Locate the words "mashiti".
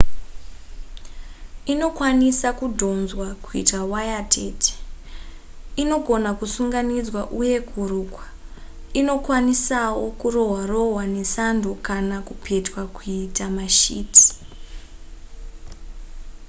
13.57-14.27